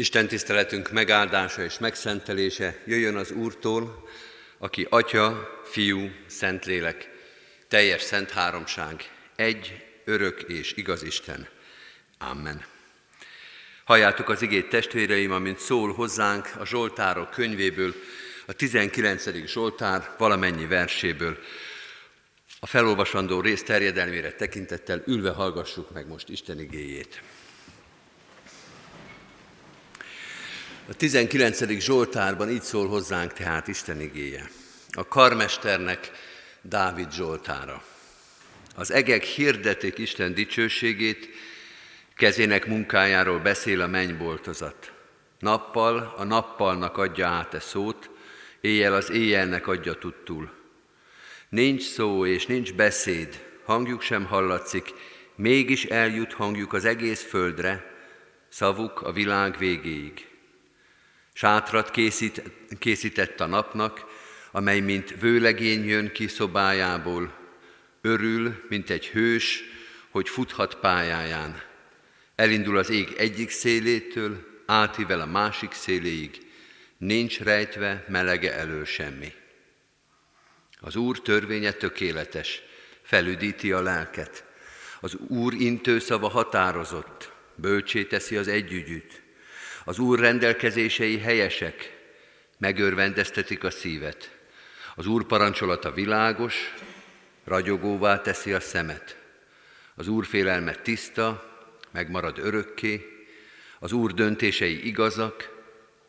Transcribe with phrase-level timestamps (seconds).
[0.00, 4.08] Isten tiszteletünk megáldása és megszentelése jöjjön az Úrtól,
[4.58, 7.10] aki Atya, Fiú, Szentlélek,
[7.68, 11.48] teljes szent háromság, egy, örök és igaz Isten.
[12.18, 12.64] Amen.
[13.84, 17.94] Halljátok az igét testvéreim, amint szól hozzánk a Zsoltárok könyvéből,
[18.46, 19.46] a 19.
[19.46, 21.38] Zsoltár valamennyi verséből.
[22.60, 27.22] A felolvasandó rész terjedelmére tekintettel ülve hallgassuk meg most Isten igéjét.
[30.90, 31.78] A 19.
[31.78, 34.50] Zsoltárban így szól hozzánk tehát Isten igéje.
[34.90, 36.10] A karmesternek
[36.62, 37.82] Dávid Zsoltára.
[38.76, 41.28] Az egek hirdetik Isten dicsőségét,
[42.16, 44.92] kezének munkájáról beszél a mennyboltozat.
[45.38, 48.10] Nappal a nappalnak adja át e szót,
[48.60, 50.52] éjjel az éjjelnek adja tudtul.
[51.48, 54.94] Nincs szó és nincs beszéd, hangjuk sem hallatszik,
[55.34, 57.94] mégis eljut hangjuk az egész földre,
[58.48, 60.28] szavuk a világ végéig.
[61.40, 62.42] Sátrat készít,
[62.78, 64.06] készített a napnak,
[64.52, 67.32] amely mint vőlegény jön ki szobájából,
[68.00, 69.62] örül, mint egy hős,
[70.10, 71.62] hogy futhat pályáján.
[72.34, 76.46] Elindul az ég egyik szélétől, átível a másik széléig,
[76.98, 79.32] nincs rejtve melege elől semmi.
[80.80, 82.62] Az Úr törvénye tökéletes,
[83.02, 84.44] felüdíti a lelket.
[85.00, 89.28] Az Úr intőszava határozott, bölcsé teszi az együgyűt.
[89.84, 91.98] Az Úr rendelkezései helyesek,
[92.58, 94.38] megörvendeztetik a szívet.
[94.94, 96.74] Az Úr parancsolata világos,
[97.44, 99.18] ragyogóvá teszi a szemet.
[99.94, 101.50] Az Úr félelme tiszta,
[101.90, 103.26] megmarad örökké,
[103.78, 105.58] az Úr döntései igazak,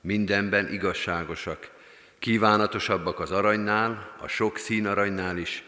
[0.02, 1.72] mindenben igazságosak,
[2.20, 5.64] kívánatosabbak az aranynál, a sok szín aranynál is,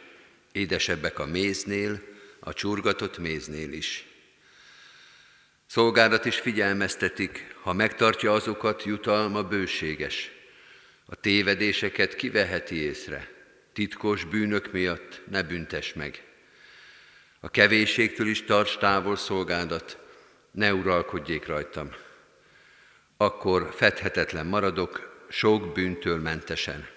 [0.52, 2.02] édesebbek a méznél,
[2.40, 4.06] a csurgatott méznél is.
[5.66, 10.32] Szolgálat is figyelmeztetik, ha megtartja azokat, jutalma bőséges.
[11.06, 13.30] A tévedéseket kiveheti észre,
[13.74, 16.24] titkos bűnök miatt ne büntes meg.
[17.40, 19.98] A kevésségtől is tarts távol szolgádat,
[20.52, 21.90] ne uralkodjék rajtam.
[23.18, 26.88] Akkor fedhetetlen maradok, sok bűntől mentesen.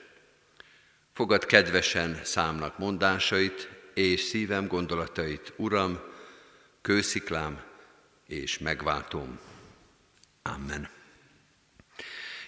[1.12, 6.00] Fogad kedvesen számnak mondásait, és szívem gondolatait, Uram,
[6.82, 7.62] kősziklám
[8.26, 9.45] és megváltom.
[10.54, 10.88] Amen.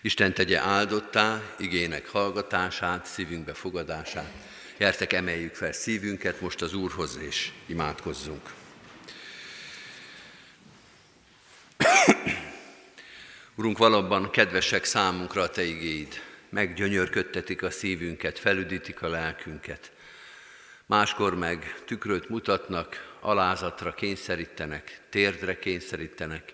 [0.03, 4.33] Isten tegye áldottá igének hallgatását, szívünkbe fogadását.
[4.79, 8.53] Gyertek, emeljük fel szívünket most az Úrhoz, és imádkozzunk.
[13.55, 16.23] Urunk, valóban kedvesek számunkra a Te igéid.
[16.49, 19.93] Meggyönyörködtetik a szívünket, felüdítik a lelkünket.
[20.87, 26.53] Máskor meg tükröt mutatnak, alázatra kényszerítenek, térdre kényszerítenek,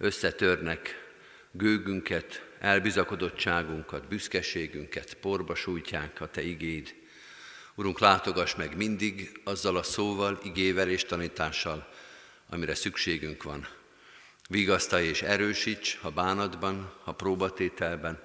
[0.00, 1.08] összetörnek
[1.50, 6.94] gőgünket, elbizakodottságunkat, büszkeségünket, porba sújtják a Te igéd.
[7.74, 11.92] Urunk, látogass meg mindig azzal a szóval, igével és tanítással,
[12.48, 13.68] amire szükségünk van.
[14.48, 18.22] Vigasztalj és erősíts, ha bánatban, ha próbatételben,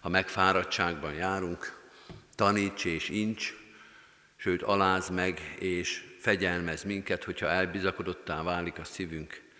[0.00, 1.80] ha megfáradtságban járunk,
[2.34, 3.54] taníts és incs,
[4.36, 9.51] sőt aláz meg és fegyelmez minket, hogyha elbizakodottá válik a szívünk.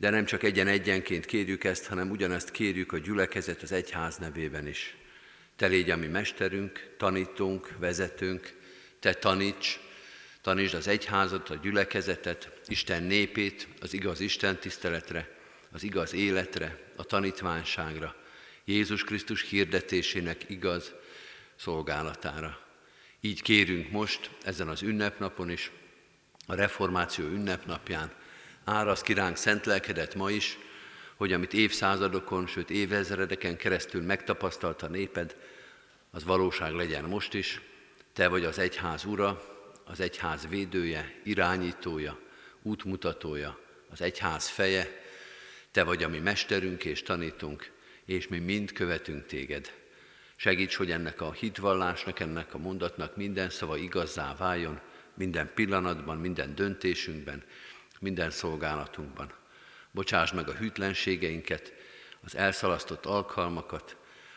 [0.00, 4.96] De nem csak egyen-egyenként kérjük ezt, hanem ugyanezt kérjük a gyülekezet az egyház nevében is.
[5.56, 8.54] Te légy a mi mesterünk, tanítunk, vezetőnk,
[9.00, 9.80] te taníts,
[10.40, 15.36] tanítsd az egyházat, a gyülekezetet, Isten népét az igaz Isten tiszteletre,
[15.70, 18.16] az igaz életre, a tanítványságra,
[18.64, 20.92] Jézus Krisztus hirdetésének igaz
[21.56, 22.60] szolgálatára.
[23.20, 25.70] Így kérünk most, ezen az ünnepnapon is,
[26.46, 28.18] a reformáció ünnepnapján,
[28.64, 30.58] árasz ki ránk szent lelkedet ma is,
[31.16, 35.36] hogy amit évszázadokon, sőt évezredeken keresztül megtapasztalt a néped,
[36.10, 37.60] az valóság legyen most is.
[38.12, 39.42] Te vagy az egyház ura,
[39.84, 42.18] az egyház védője, irányítója,
[42.62, 43.58] útmutatója,
[43.90, 45.00] az egyház feje,
[45.70, 47.70] te vagy a mi mesterünk és tanítunk,
[48.04, 49.72] és mi mind követünk téged.
[50.36, 54.80] Segíts, hogy ennek a hitvallásnak, ennek a mondatnak minden szava igazzá váljon,
[55.14, 57.44] minden pillanatban, minden döntésünkben,
[58.00, 59.32] minden szolgálatunkban.
[59.90, 61.72] Bocsáss meg a hűtlenségeinket,
[62.24, 63.96] az elszalasztott alkalmakat,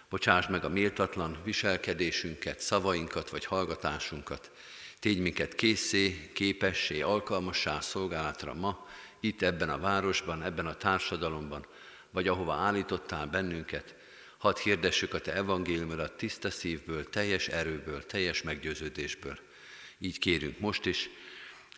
[0.10, 4.52] bocsáss meg a méltatlan viselkedésünket, szavainkat vagy hallgatásunkat,
[5.00, 8.88] tégy minket készé, képessé, alkalmassá szolgálatra ma,
[9.20, 11.66] itt ebben a városban, ebben a társadalomban,
[12.12, 13.96] vagy ahova állítottál bennünket,
[14.38, 19.40] hadd hirdessük a Te evangéliumodat tiszta szívből, teljes erőből, teljes meggyőződésből.
[19.98, 21.10] Így kérünk most is,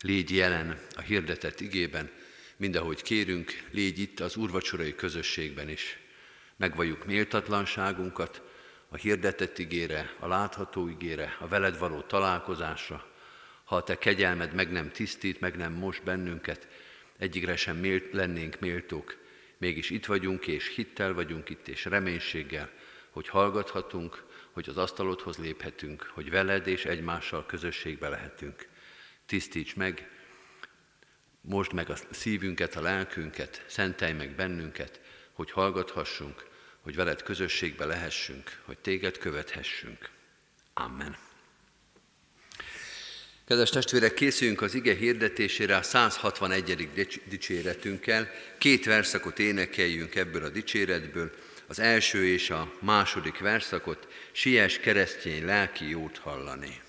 [0.06, 2.10] légy jelen a hirdetett igében,
[2.56, 5.98] mindahogy kérünk, légy itt az úrvacsorai közösségben is.
[6.56, 8.42] Megvalljuk méltatlanságunkat
[8.88, 13.06] a hirdetett igére, a látható igére, a veled való találkozásra.
[13.64, 16.68] Ha a te kegyelmed meg nem tisztít, meg nem most bennünket,
[17.18, 19.16] egyikre sem mélt, lennénk méltók,
[19.58, 22.70] mégis itt vagyunk, és hittel vagyunk itt, és reménységgel,
[23.10, 28.68] hogy hallgathatunk, hogy az asztalodhoz léphetünk, hogy veled és egymással közösségbe lehetünk.
[29.26, 30.10] Tisztíts meg,
[31.40, 35.00] most meg a szívünket, a lelkünket, szentelj meg bennünket,
[35.32, 36.46] hogy hallgathassunk,
[36.80, 40.10] hogy veled közösségbe lehessünk, hogy téged követhessünk.
[40.74, 41.16] Amen.
[43.46, 46.88] Kedves testvérek, készüljünk az ige hirdetésére a 161.
[47.28, 48.30] dicséretünkkel.
[48.58, 51.30] Két verszakot énekeljünk ebből a dicséretből.
[51.66, 56.80] Az első és a második verszakot, siess keresztény lelki jót hallani.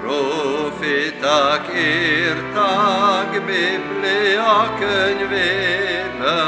[0.02, 6.42] Profiták írták Biblia könyvébe.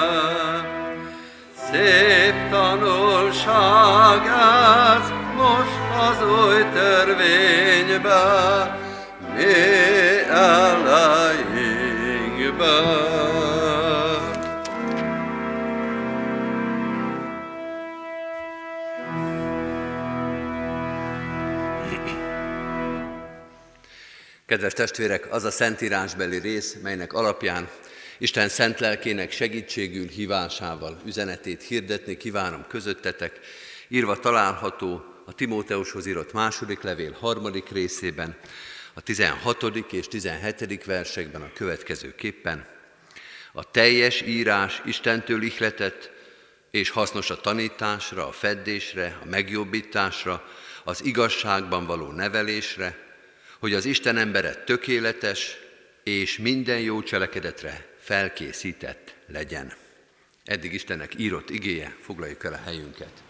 [1.71, 4.21] Szép tanulság
[4.95, 5.05] ez
[5.35, 6.61] most az új
[7.93, 8.79] törvénybe,
[9.35, 9.43] mi
[10.29, 11.11] elejénkben.
[24.45, 27.69] Kedves testvérek, az a szentírásbeli rész, melynek alapján
[28.17, 33.39] Isten szent lelkének segítségül hívásával üzenetét hirdetni kívánom közöttetek,
[33.87, 38.37] írva található a Timóteushoz írott második levél harmadik részében,
[38.93, 39.63] a 16.
[39.91, 40.85] és 17.
[40.85, 42.65] versekben a következő képpen.
[43.51, 46.11] A teljes írás Istentől ihletett,
[46.71, 50.47] és hasznos a tanításra, a feddésre, a megjobbításra,
[50.83, 52.97] az igazságban való nevelésre,
[53.59, 55.57] hogy az Isten embere tökéletes
[56.03, 59.73] és minden jó cselekedetre felkészített legyen.
[60.45, 63.23] Eddig Istennek írott igéje, foglaljuk el a helyünket.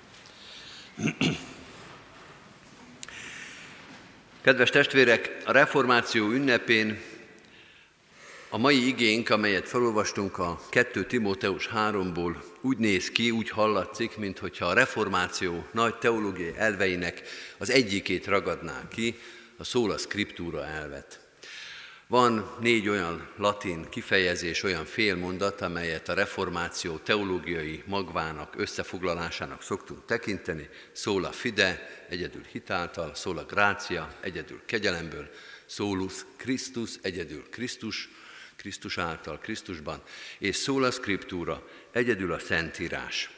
[4.43, 7.01] Kedves testvérek, a reformáció ünnepén
[8.49, 14.65] a mai igénk, amelyet felolvastunk a 2 Timóteus 3-ból, úgy néz ki, úgy hallatszik, mintha
[14.65, 17.21] a reformáció nagy teológiai elveinek
[17.57, 19.15] az egyikét ragadná ki,
[19.57, 21.22] a szóla scriptúra elvet.
[22.07, 30.69] Van négy olyan latin kifejezés, olyan félmondat, amelyet a reformáció teológiai magvának, összefoglalásának szoktunk tekinteni.
[30.91, 35.29] Szóla fide, egyedül hitáltal, szóla grácia, egyedül kegyelemből,
[35.65, 38.09] szólus Christus, egyedül Krisztus,
[38.55, 40.01] Krisztus által, Krisztusban,
[40.37, 43.29] és szóla scriptúra, egyedül a Szentírás.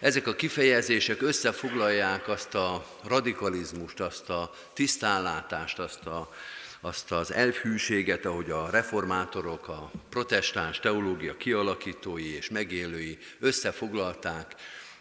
[0.00, 6.34] Ezek a kifejezések összefoglalják azt a radikalizmust, azt a tisztállátást, azt, a,
[6.80, 14.54] azt az elfűséget, ahogy a reformátorok, a protestáns teológia kialakítói és megélői összefoglalták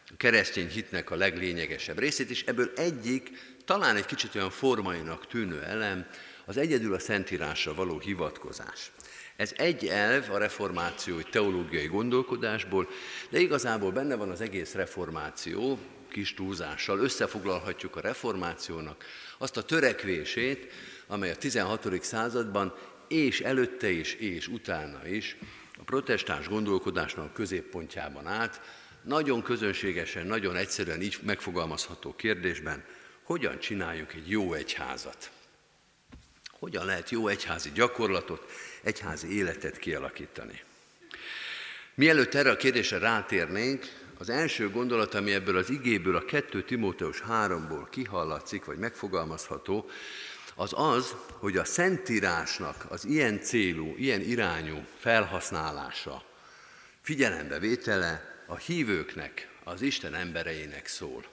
[0.08, 3.32] a keresztény hitnek a leglényegesebb részét, és ebből egyik,
[3.66, 6.08] talán egy kicsit olyan formainak tűnő elem,
[6.46, 8.92] az egyedül a Szentírásra való hivatkozás.
[9.36, 12.90] Ez egy elv a reformációi teológiai gondolkodásból,
[13.30, 15.80] de igazából benne van az egész reformáció,
[16.10, 19.06] kis túlzással összefoglalhatjuk a reformációnak
[19.38, 20.72] azt a törekvését,
[21.08, 22.04] amely a 16.
[22.04, 22.76] században
[23.08, 25.38] és előtte is, és utána is
[25.78, 28.62] a protestáns gondolkodásnak középpontjában állt,
[29.02, 32.86] nagyon közönségesen, nagyon egyszerűen így megfogalmazható kérdésben,
[33.24, 35.32] hogyan csináljuk egy jó egyházat.
[36.60, 40.62] Hogyan lehet jó egyházi gyakorlatot, egyházi életet kialakítani?
[41.96, 43.86] Mielőtt erre a kérdésre rátérnénk,
[44.18, 49.90] az első gondolat, ami ebből az igéből, a 2 Timóteus 3-ból kihallatszik, vagy megfogalmazható,
[50.56, 56.24] az az, hogy a Szentírásnak az ilyen célú, ilyen irányú felhasználása,
[57.02, 61.26] figyelembevétele a hívőknek, az Isten embereinek szól.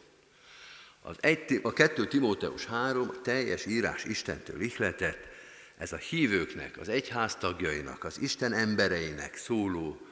[1.02, 5.30] Az egy, a 2 Timóteus 3 teljes írás Istentől ihletett,
[5.78, 10.06] ez a hívőknek, az egyház tagjainak, az Isten embereinek szóló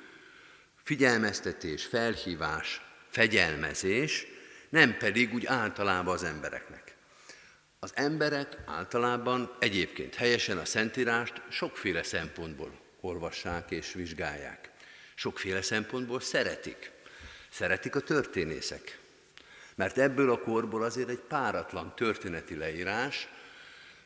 [0.83, 4.27] figyelmeztetés, felhívás, fegyelmezés,
[4.69, 6.95] nem pedig úgy általában az embereknek.
[7.83, 14.71] Az emberek általában egyébként helyesen a Szentírást sokféle szempontból olvassák és vizsgálják.
[15.15, 16.91] Sokféle szempontból szeretik.
[17.51, 18.99] Szeretik a történészek.
[19.75, 23.29] Mert ebből a korból azért egy páratlan történeti leírás,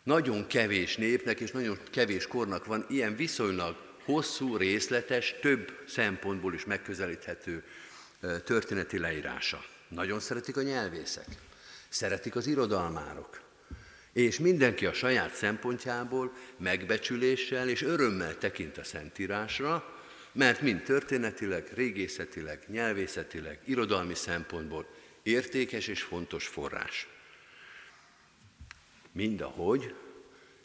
[0.02, 6.64] nagyon kevés népnek és nagyon kevés kornak van ilyen viszonylag hosszú, részletes, több szempontból is
[6.64, 7.64] megközelíthető
[8.44, 9.64] történeti leírása.
[9.88, 11.26] Nagyon szeretik a nyelvészek,
[11.88, 13.43] szeretik az irodalmárok,
[14.14, 20.02] és mindenki a saját szempontjából megbecsüléssel és örömmel tekint a Szentírásra,
[20.32, 24.86] mert mind történetileg, régészetileg, nyelvészetileg, irodalmi szempontból
[25.22, 27.08] értékes és fontos forrás.
[29.12, 29.94] Mindahogy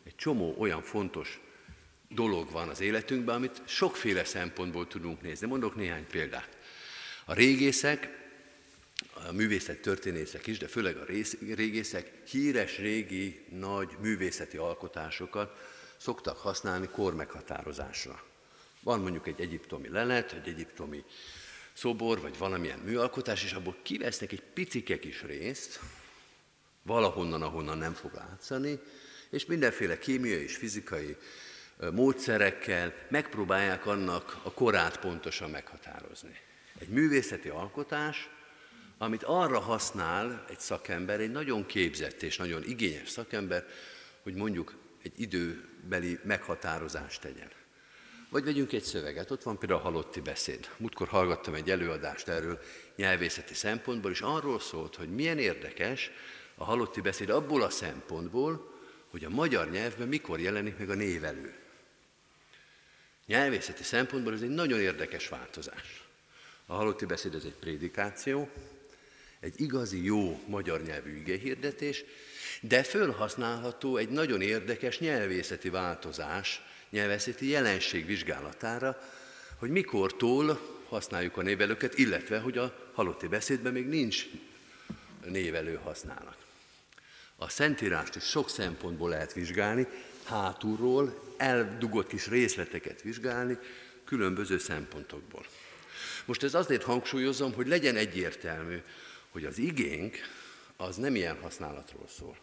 [0.04, 1.40] egy csomó olyan fontos
[2.10, 5.48] dolog van az életünkben, amit sokféle szempontból tudunk nézni.
[5.48, 6.58] Mondok néhány példát.
[7.26, 8.19] A régészek,
[9.28, 11.06] a művészet történészek is, de főleg a
[11.56, 15.58] régészek híres régi nagy művészeti alkotásokat
[15.98, 18.24] szoktak használni kormeghatározásra.
[18.82, 21.04] Van mondjuk egy egyiptomi lelet, egy egyiptomi
[21.74, 25.80] szobor, vagy valamilyen műalkotás, és abból kivesznek egy picike kis részt,
[26.82, 28.80] valahonnan, ahonnan nem fog látszani,
[29.30, 31.18] és mindenféle kémiai és fizikai
[31.92, 36.40] módszerekkel megpróbálják annak a korát pontosan meghatározni.
[36.80, 38.30] Egy művészeti alkotás,
[39.02, 43.66] amit arra használ egy szakember, egy nagyon képzett és nagyon igényes szakember,
[44.24, 47.52] hogy mondjuk egy időbeli meghatározást tegyen.
[48.30, 50.70] Vagy vegyünk egy szöveget, ott van például a halotti beszéd.
[50.78, 52.60] Múltkor hallgattam egy előadást erről
[52.96, 56.12] nyelvészeti szempontból, és arról szólt, hogy milyen érdekes
[56.56, 58.74] a halotti beszéd abból a szempontból,
[59.10, 61.54] hogy a magyar nyelvben mikor jelenik meg a névelő.
[63.26, 66.04] Nyelvészeti szempontból ez egy nagyon érdekes változás.
[66.66, 68.50] A halotti beszéd ez egy prédikáció,
[69.40, 72.04] egy igazi jó magyar nyelvű igehirdetés,
[72.62, 78.98] de fölhasználható egy nagyon érdekes nyelvészeti változás, nyelvészeti jelenség vizsgálatára,
[79.56, 84.26] hogy mikortól használjuk a névelőket, illetve hogy a halotti beszédben még nincs
[85.26, 86.38] névelő használat.
[87.36, 89.88] A Szentírást is sok szempontból lehet vizsgálni,
[90.24, 93.58] hátulról eldugott kis részleteket vizsgálni,
[94.06, 95.46] különböző szempontokból.
[96.26, 98.82] Most ez azért hangsúlyozom, hogy legyen egyértelmű,
[99.32, 100.18] hogy az igénk
[100.78, 102.38] az nem ilyen használatról szól.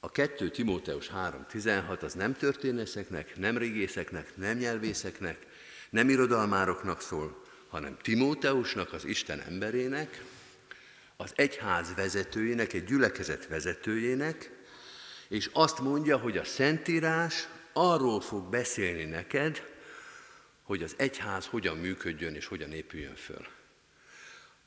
[0.00, 5.46] A 2 Timóteus 3.16 az nem történészeknek, nem régészeknek, nem nyelvészeknek,
[5.90, 10.24] nem irodalmároknak szól, hanem Timóteusnak, az Isten emberének,
[11.16, 14.50] az egyház vezetőjének, egy gyülekezet vezetőjének,
[15.28, 19.62] és azt mondja, hogy a Szentírás arról fog beszélni neked,
[20.62, 23.46] hogy az egyház hogyan működjön és hogyan épüljön föl.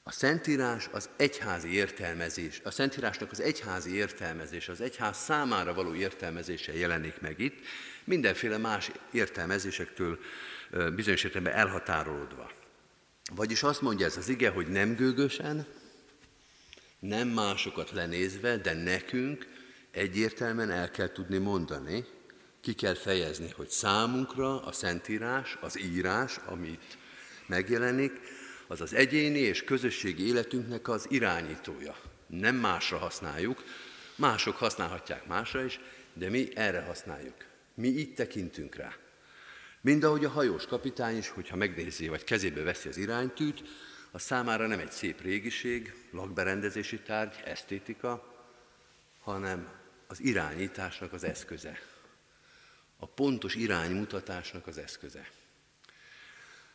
[0.06, 6.78] A Szentírás az egyházi értelmezés, a Szentírásnak az egyházi értelmezés, az egyház számára való értelmezése
[6.78, 7.60] jelenik meg itt,
[8.04, 10.20] mindenféle más értelmezésektől
[10.96, 12.52] bizonyos értelemben elhatárolódva.
[13.36, 15.66] Vagyis azt mondja ez az ige, hogy nem gőgösen,
[17.00, 19.48] nem másokat lenézve, de nekünk
[19.92, 22.06] egyértelműen el kell tudni mondani,
[22.62, 26.98] ki kell fejezni, hogy számunkra a Szentírás, az írás, amit
[27.48, 28.12] megjelenik,
[28.68, 31.98] az az egyéni és közösségi életünknek az irányítója.
[32.28, 33.64] Nem másra használjuk,
[34.16, 35.80] mások használhatják másra is,
[36.14, 37.46] de mi erre használjuk.
[37.74, 38.96] Mi így tekintünk rá.
[39.82, 43.64] Mind ahogy a hajós kapitány is, hogyha megnézi, vagy kezébe veszi az iránytűt,
[44.12, 48.34] a számára nem egy szép régiség, lakberendezési tárgy, esztétika,
[49.20, 49.72] hanem
[50.08, 51.80] az irányításnak az eszköze.
[52.98, 55.30] A pontos iránymutatásnak az eszköze.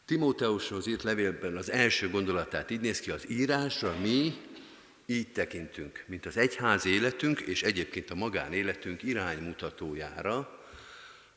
[0.08, 4.34] Timóteushoz írt levélben az első gondolatát így néz ki, az írásra mi
[5.06, 10.64] így tekintünk, mint az egyház életünk és egyébként a magánéletünk iránymutatójára,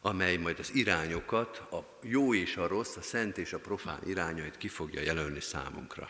[0.01, 4.58] amely majd az irányokat, a jó és a rossz, a szent és a profán irányait
[4.58, 6.10] ki fogja jelölni számunkra.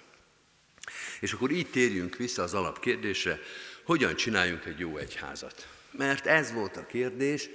[1.20, 3.40] És akkor így térjünk vissza az alapkérdésre,
[3.84, 5.68] hogyan csináljunk egy jó egyházat.
[5.92, 7.50] Mert ez volt a kérdés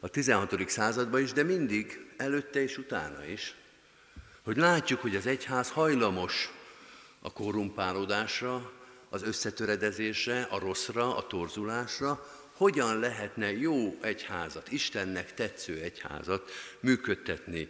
[0.00, 0.68] a 16.
[0.68, 3.54] században is, de mindig előtte és utána is,
[4.50, 6.52] hogy látjuk, hogy az egyház hajlamos
[7.20, 8.72] a korrumpálódásra,
[9.08, 17.68] az összetöredezésre, a rosszra, a torzulásra, hogyan lehetne jó egyházat, Istennek tetsző egyházat működtetni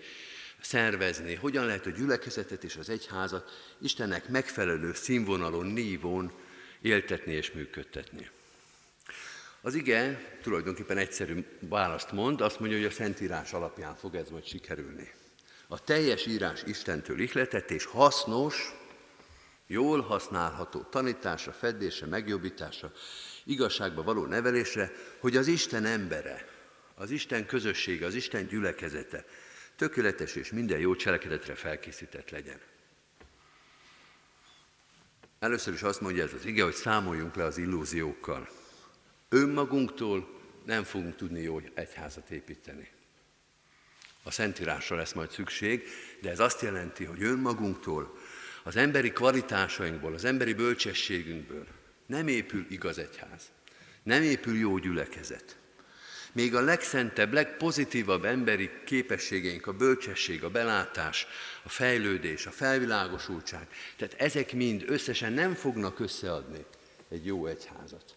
[0.60, 6.32] szervezni, hogyan lehet a gyülekezetet és az egyházat Istennek megfelelő színvonalon, nívón
[6.80, 8.30] éltetni és működtetni.
[9.60, 14.46] Az ige tulajdonképpen egyszerű választ mond, azt mondja, hogy a Szentírás alapján fog ez majd
[14.46, 15.19] sikerülni.
[15.72, 18.74] A teljes írás Istentől ihletett és hasznos,
[19.66, 22.92] jól használható tanításra, fedésre, megjobbításra,
[23.44, 26.48] igazságba való nevelésre, hogy az Isten embere,
[26.94, 29.24] az Isten közössége, az Isten gyülekezete
[29.76, 32.60] tökéletes és minden jó cselekedetre felkészített legyen.
[35.38, 38.48] Először is azt mondja ez az ige, hogy számoljunk le az illúziókkal.
[39.28, 42.90] Önmagunktól nem fogunk tudni jó egyházat építeni.
[44.22, 45.88] A Szentírásra lesz majd szükség,
[46.20, 48.18] de ez azt jelenti, hogy önmagunktól,
[48.62, 51.66] az emberi kvalitásainkból, az emberi bölcsességünkből
[52.06, 53.42] nem épül igaz egyház.
[54.02, 55.56] Nem épül jó gyülekezet.
[56.32, 61.26] Még a legszentebb, legpozitívabb emberi képességeink, a bölcsesség, a belátás,
[61.62, 66.64] a fejlődés, a felvilágosultság, tehát ezek mind összesen nem fognak összeadni
[67.08, 68.16] egy jó egyházat.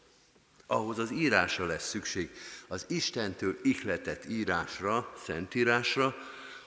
[0.68, 2.32] Ahhoz az írásra lesz szükség,
[2.74, 6.16] az Istentől ihletett írásra, szentírásra,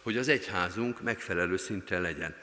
[0.02, 2.36] hogy az egyházunk megfelelő szinten legyen.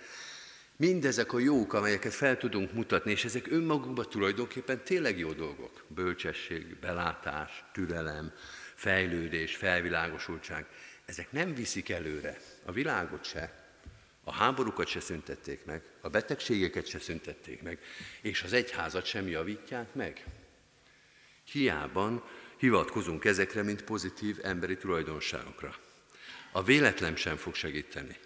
[0.75, 5.83] Mindezek a jók, amelyeket fel tudunk mutatni, és ezek önmagukban tulajdonképpen tényleg jó dolgok.
[5.87, 8.31] Bölcsesség, belátás, türelem,
[8.75, 10.65] fejlődés, felvilágosultság,
[11.05, 13.61] ezek nem viszik előre a világot se,
[14.23, 17.79] a háborúkat se szüntették meg, a betegségeket se szüntették meg,
[18.21, 20.23] és az egyházat sem javítják meg.
[21.43, 22.23] Hiában
[22.63, 25.75] hivatkozunk ezekre, mint pozitív emberi tulajdonságokra.
[26.51, 28.17] A véletlen sem fog segíteni.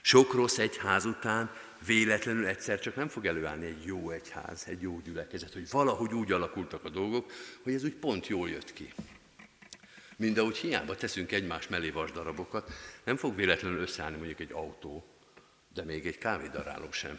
[0.00, 1.50] Sok rossz egyház után
[1.86, 6.32] véletlenül egyszer csak nem fog előállni egy jó egyház, egy jó gyülekezet, hogy valahogy úgy
[6.32, 7.32] alakultak a dolgok,
[7.62, 8.92] hogy ez úgy pont jól jött ki.
[10.16, 12.72] Mindahogy hiába teszünk egymás mellé vasdarabokat,
[13.04, 15.06] nem fog véletlenül összeállni mondjuk egy autó,
[15.74, 17.18] de még egy kávédaráló sem.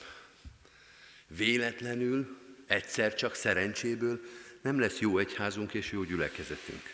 [1.27, 2.37] Véletlenül,
[2.67, 4.21] egyszer csak szerencséből
[4.61, 6.93] nem lesz jó egyházunk és jó gyülekezetünk.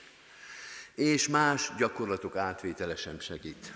[0.96, 3.74] És más gyakorlatok átvétele sem segít.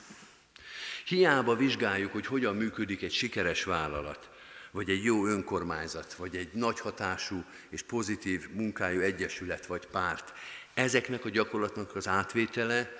[1.05, 4.29] Hiába vizsgáljuk, hogy hogyan működik egy sikeres vállalat,
[4.71, 10.33] vagy egy jó önkormányzat, vagy egy nagy hatású és pozitív munkájú egyesület vagy párt.
[10.73, 12.91] Ezeknek a gyakorlatnak az átvétele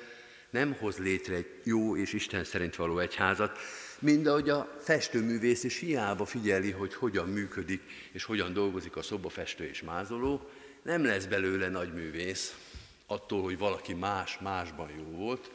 [0.49, 3.57] nem hoz létre egy jó és Isten szerint való egyházat,
[3.99, 9.63] mind ahogy a festőművész is hiába figyeli, hogy hogyan működik és hogyan dolgozik a szobafestő
[9.63, 10.49] és mázoló,
[10.81, 12.57] nem lesz belőle nagy művész
[13.05, 15.51] attól, hogy valaki más másban jó volt,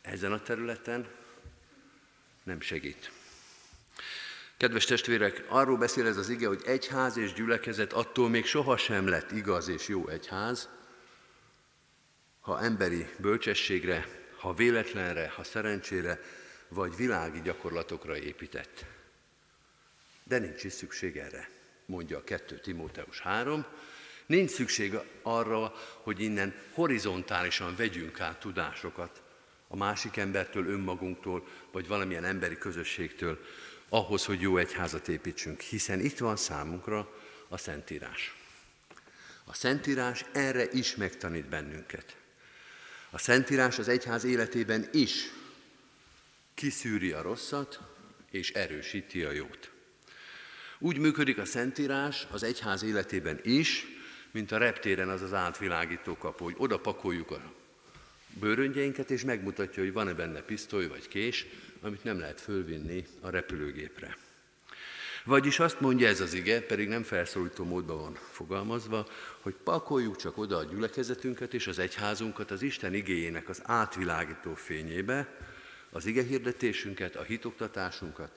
[0.00, 1.08] ezen a területen
[2.42, 3.10] nem segít.
[4.56, 9.30] Kedves testvérek, arról beszél ez az ige, hogy egyház és gyülekezet attól még sohasem lett
[9.30, 10.68] igaz és jó egyház,
[12.40, 16.20] ha emberi bölcsességre, ha véletlenre, ha szerencsére,
[16.68, 18.84] vagy világi gyakorlatokra épített.
[20.24, 21.48] De nincs is szükség erre,
[21.86, 23.66] mondja a 2 Timóteus 3.
[24.26, 29.22] Nincs szükség arra, hogy innen horizontálisan vegyünk át tudásokat
[29.68, 33.44] a másik embertől, önmagunktól, vagy valamilyen emberi közösségtől,
[33.88, 37.14] ahhoz, hogy jó egyházat építsünk, hiszen itt van számunkra
[37.48, 38.34] a Szentírás.
[39.44, 42.16] A Szentírás erre is megtanít bennünket.
[43.10, 45.30] A Szentírás az egyház életében is
[46.54, 47.80] kiszűri a rosszat
[48.30, 49.70] és erősíti a jót.
[50.78, 53.86] Úgy működik a Szentírás az egyház életében is,
[54.34, 57.40] mint a reptéren az az átvilágító kapu, hogy oda pakoljuk a
[58.40, 61.46] bőröngyeinket, és megmutatja, hogy van-e benne pisztoly vagy kés,
[61.80, 64.16] amit nem lehet fölvinni a repülőgépre.
[65.24, 69.06] Vagyis azt mondja ez az ige, pedig nem felszólító módban van fogalmazva,
[69.40, 75.38] hogy pakoljuk csak oda a gyülekezetünket és az egyházunkat az Isten igéjének az átvilágító fényébe,
[75.90, 78.32] az ige hirdetésünket, a hitoktatásunkat,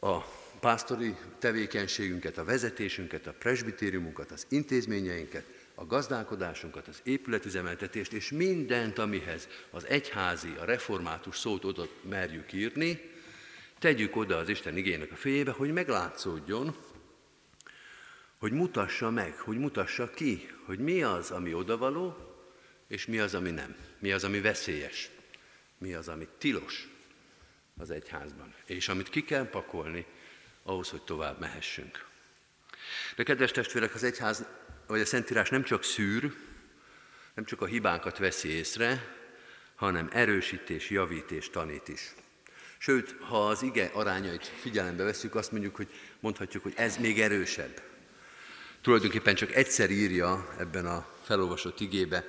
[0.00, 0.18] a
[0.62, 5.44] pásztori tevékenységünket, a vezetésünket, a presbitériumunkat, az intézményeinket,
[5.74, 13.00] a gazdálkodásunkat, az épületüzemeltetést, és mindent, amihez az egyházi, a református szót oda merjük írni,
[13.78, 16.76] tegyük oda az Isten igének a fejébe, hogy meglátszódjon,
[18.38, 22.16] hogy mutassa meg, hogy mutassa ki, hogy mi az, ami odavaló,
[22.88, 23.76] és mi az, ami nem.
[23.98, 25.10] Mi az, ami veszélyes.
[25.78, 26.88] Mi az, ami tilos
[27.76, 28.54] az egyházban.
[28.66, 30.06] És amit ki kell pakolni,
[30.62, 32.04] ahhoz, hogy tovább mehessünk.
[33.16, 34.44] De kedves testvérek, az egyház,
[34.86, 36.34] vagy a Szentírás nem csak szűr,
[37.34, 39.16] nem csak a hibánkat veszi észre,
[39.74, 42.14] hanem erősítés, javítés, tanít is.
[42.78, 45.88] Sőt, ha az ige arányait figyelembe veszük, azt mondjuk, hogy
[46.20, 47.82] mondhatjuk, hogy ez még erősebb.
[48.80, 52.24] Tulajdonképpen csak egyszer írja ebben a felolvasott igébe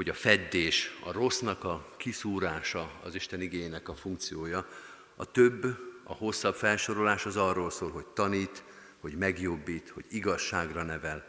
[0.00, 4.68] hogy a feddés, a rossznak a kiszúrása az Isten igénynek a funkciója.
[5.16, 5.76] A több,
[6.10, 8.62] a hosszabb felsorolás az arról szól, hogy tanít,
[9.00, 11.26] hogy megjobbít, hogy igazságra nevel,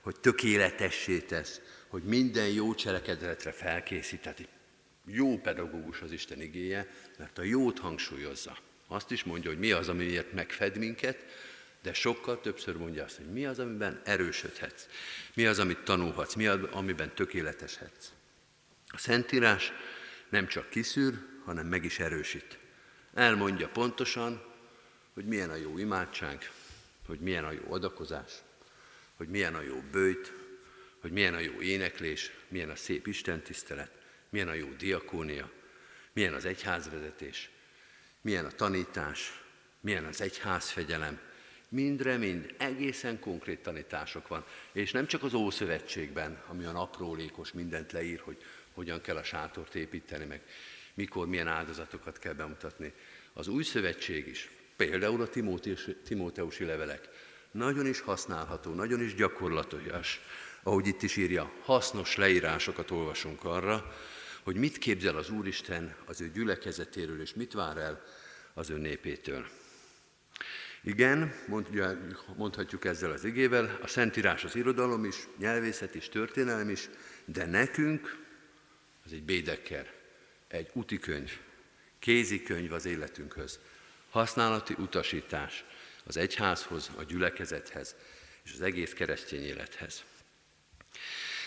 [0.00, 4.20] hogy tökéletessé tesz, hogy minden jó cselekedetre felkészít.
[4.20, 4.48] Tehát
[5.06, 6.86] jó pedagógus az Isten igéje,
[7.18, 8.56] mert a jót hangsúlyozza.
[8.86, 11.24] Azt is mondja, hogy mi az, amiért megfed minket,
[11.82, 14.86] de sokkal többször mondja azt, hogy mi az, amiben erősödhetsz,
[15.34, 18.08] mi az, amit tanulhatsz, mi az, amiben tökéleteshetsz.
[18.86, 19.72] A Szentírás
[20.28, 21.14] nem csak kiszűr,
[21.44, 22.59] hanem meg is erősít.
[23.14, 24.42] Elmondja pontosan,
[25.14, 26.50] hogy milyen a jó imádság,
[27.06, 28.32] hogy milyen a jó adakozás,
[29.16, 30.32] hogy milyen a jó bőjt,
[31.00, 35.50] hogy milyen a jó éneklés, milyen a szép istentisztelet, milyen a jó diakónia,
[36.12, 37.50] milyen az egyházvezetés,
[38.20, 39.42] milyen a tanítás,
[39.80, 41.20] milyen az egyházfegyelem,
[41.68, 44.44] mindre mind egészen konkrét tanítások van.
[44.72, 49.74] És nem csak az Ószövetségben, ami a aprólékos mindent leír, hogy hogyan kell a sátort
[49.74, 50.42] építeni, meg
[51.00, 52.92] mikor, milyen áldozatokat kell bemutatni.
[53.32, 55.28] Az új szövetség is, például a
[56.04, 57.08] Timóteusi levelek,
[57.50, 60.20] nagyon is használható, nagyon is gyakorlatos,
[60.62, 63.94] ahogy itt is írja, hasznos leírásokat olvasunk arra,
[64.42, 68.02] hogy mit képzel az Úristen az ő gyülekezetéről, és mit vár el
[68.54, 69.46] az ő népétől.
[70.82, 76.88] Igen, mondja, mondhatjuk ezzel az igével, a Szentírás az irodalom is, nyelvészet is, történelem is,
[77.24, 78.18] de nekünk
[79.04, 79.99] az egy bédekker,
[80.50, 81.38] egy utikönyv,
[81.98, 83.58] kézikönyv az életünkhöz,
[84.10, 85.64] használati utasítás
[86.04, 87.94] az egyházhoz, a gyülekezethez
[88.44, 90.04] és az egész keresztény élethez.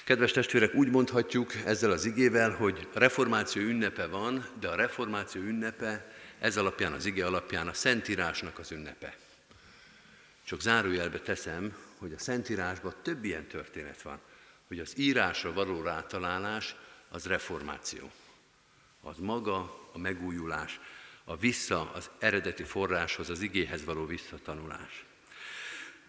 [0.04, 6.13] Kedves testvérek, úgy mondhatjuk ezzel az igével, hogy reformáció ünnepe van, de a reformáció ünnepe
[6.39, 9.16] ez alapján, az ige alapján a Szentírásnak az ünnepe.
[10.44, 14.20] Csak zárójelbe teszem, hogy a Szentírásban több ilyen történet van,
[14.68, 16.76] hogy az írásra való rátalálás
[17.10, 18.12] az reformáció.
[19.06, 20.80] Az maga a megújulás,
[21.24, 25.06] a vissza az eredeti forráshoz, az igéhez való visszatanulás.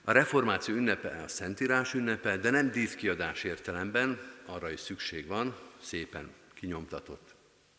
[0.05, 6.33] A reformáció ünnepe a Szentírás ünnepe, de nem díszkiadás értelemben, arra is szükség van, szépen
[6.55, 7.35] kinyomtatott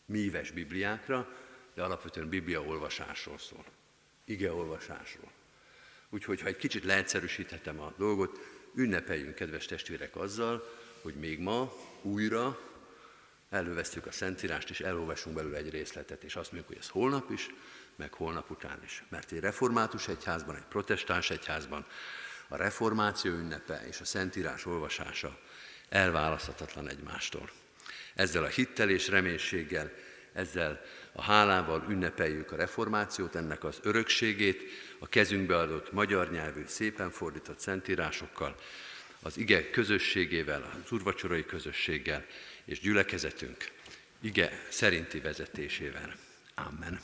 [0.06, 1.28] míves bibliákra,
[1.74, 3.64] de alapvetően biblia olvasásról szól,
[4.24, 5.30] ige olvasásról.
[6.08, 8.38] Úgyhogy, ha egy kicsit leegyszerűsíthetem a dolgot,
[8.74, 10.68] ünnepeljünk, kedves testvérek, azzal,
[11.02, 12.58] hogy még ma újra
[13.50, 17.48] elővesztjük a Szentírást, és elolvasunk belőle egy részletet, és azt mondjuk, hogy ez holnap is,
[17.96, 19.04] meg holnap után is.
[19.08, 21.86] Mert egy református egyházban, egy protestáns egyházban
[22.48, 25.38] a reformáció ünnepe és a Szentírás olvasása
[25.88, 27.50] elválaszthatatlan egymástól.
[28.14, 29.92] Ezzel a hittel és reménységgel,
[30.32, 30.80] ezzel
[31.12, 34.62] a hálával ünnepeljük a reformációt, ennek az örökségét,
[34.98, 38.54] a kezünkbe adott magyar nyelvű, szépen fordított szentírásokkal,
[39.22, 42.26] az ige közösségével, az urvacsorai közösséggel
[42.66, 43.70] és gyülekezetünk
[44.20, 46.16] ige szerinti vezetésével.
[46.54, 47.00] Amen.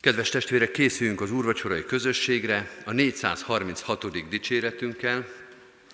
[0.00, 4.28] Kedves testvérek, készüljünk az úrvacsorai közösségre a 436.
[4.28, 5.26] dicséretünkkel.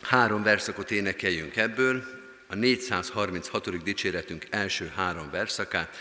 [0.01, 2.05] Három verszakot énekeljünk ebből,
[2.47, 3.83] a 436.
[3.83, 5.97] dicséretünk első három verszakát,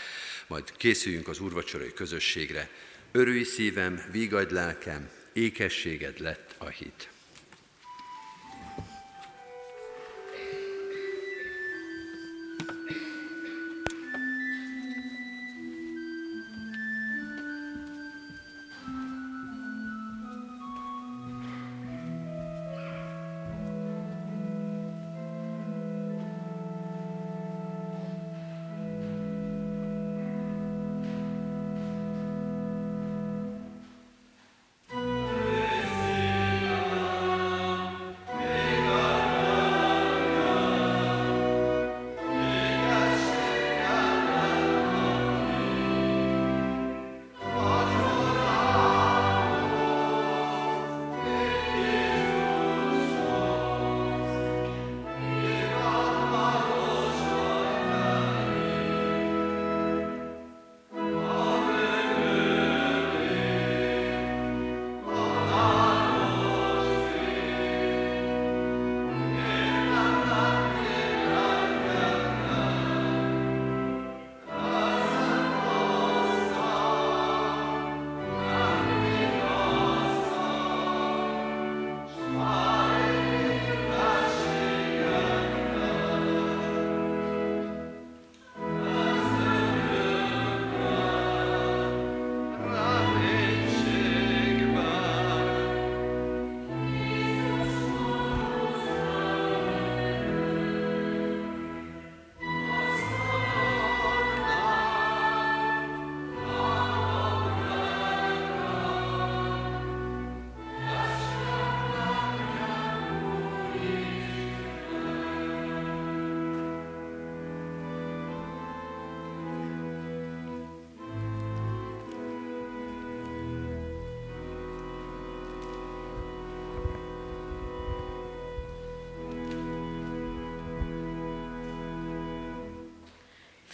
[0.46, 2.68] majd készüljünk az úrvacsorai közösségre.
[3.12, 7.08] Örülj szívem, vígadj lelkem, ékességed lett a hit.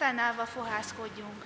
[0.01, 1.45] Fennállva fohászkodjunk.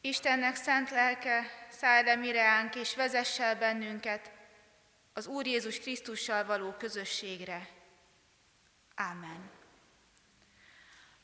[0.00, 4.30] Istennek szent lelke, szállj le mireánk és vezess el bennünket
[5.12, 7.68] az Úr Jézus Krisztussal való közösségre.
[8.94, 9.50] Ámen.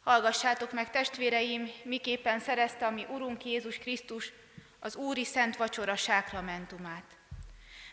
[0.04, 4.32] Hallgassátok meg, testvéreim, miképpen szerezte a mi Urunk Jézus Krisztus
[4.78, 7.16] az Úri Szent Vacsora sákramentumát.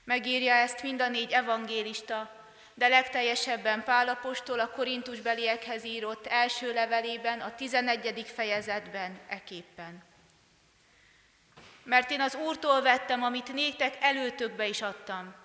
[0.03, 2.36] Megírja ezt mind a négy evangélista,
[2.77, 8.25] de legteljesebben Pálapostól a Korintusbeliekhez írott első levelében, a 11.
[8.35, 10.03] fejezetben eképpen.
[11.83, 15.35] Mert én az Úrtól vettem, amit néktek előtökbe is adtam,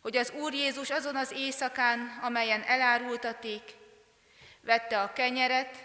[0.00, 3.62] hogy az Úr Jézus azon az éjszakán, amelyen elárultaték,
[4.60, 5.76] vette a kenyeret,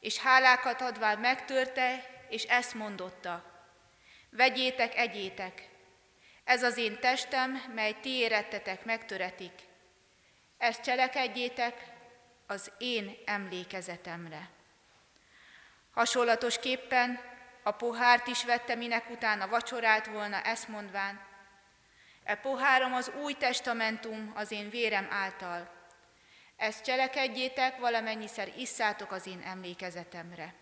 [0.00, 3.44] és hálákat adván megtörte, és ezt mondotta.
[4.30, 5.68] Vegyétek, egyétek,
[6.44, 9.68] ez az én testem, mely ti érettetek megtöretik.
[10.60, 11.84] Ezt cselekedjétek
[12.46, 14.48] az én emlékezetemre.
[15.94, 17.20] Hasonlatosképpen
[17.62, 21.20] a pohárt is vette, minek utána vacsorált volna, ezt mondván,
[22.24, 25.70] e pohárom az új testamentum az én vérem által.
[26.56, 30.54] Ezt cselekedjétek, valamennyiszer isszátok az én emlékezetemre.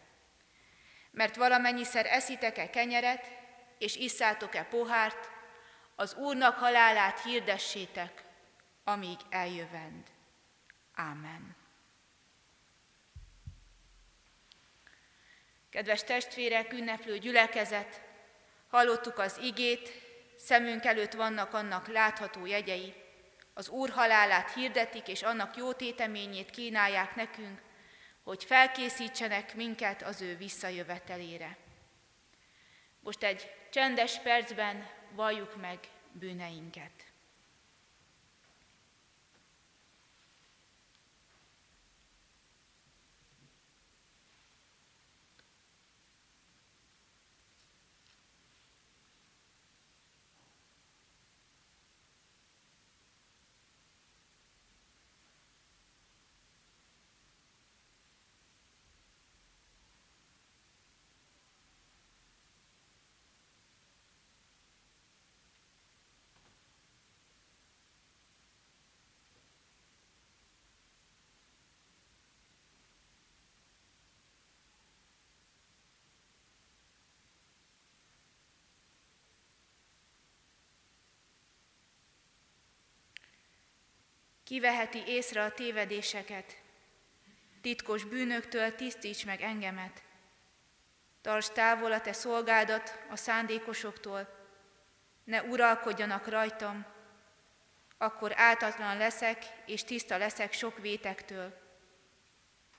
[1.10, 3.26] Mert valamennyiszer eszitek-e kenyeret,
[3.78, 5.30] és isszátok-e pohárt,
[5.96, 8.26] az Úrnak halálát hirdessétek,
[8.88, 10.06] amíg eljövend.
[10.94, 11.56] Ámen.
[15.70, 18.00] Kedves testvérek, ünneplő gyülekezet,
[18.68, 19.92] hallottuk az igét,
[20.36, 22.94] szemünk előtt vannak annak látható jegyei,
[23.54, 27.60] az Úr halálát hirdetik, és annak jó téteményét kínálják nekünk,
[28.22, 31.56] hogy felkészítsenek minket az ő visszajövetelére.
[33.00, 35.78] Most egy csendes percben valljuk meg
[36.12, 37.07] bűneinket.
[84.48, 86.56] Kiveheti észre a tévedéseket,
[87.60, 90.02] titkos bűnöktől tisztíts meg engemet.
[91.20, 94.28] Tarts távol a te szolgádat a szándékosoktól,
[95.24, 96.86] ne uralkodjanak rajtam,
[97.98, 101.60] akkor áltatlan leszek, és tiszta leszek sok vétektől.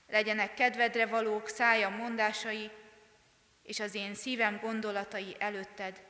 [0.08, 2.70] Legyenek kedvedre valók szája mondásai,
[3.62, 6.02] és az én szívem gondolatai előtted.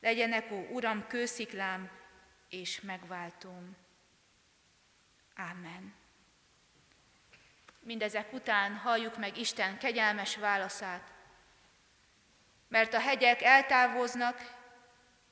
[0.00, 1.90] Legyenek, ó Uram, kősziklám
[2.48, 3.79] és megváltóm.
[5.48, 5.94] Amen.
[7.80, 11.12] Mindezek után halljuk meg Isten kegyelmes válaszát.
[12.68, 14.58] Mert a hegyek eltávoznak,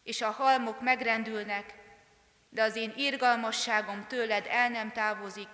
[0.03, 1.75] és a halmok megrendülnek,
[2.49, 5.49] de az én irgalmasságom tőled el nem távozik,